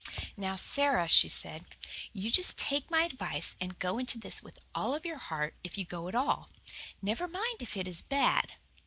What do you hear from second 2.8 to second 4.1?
my advice and go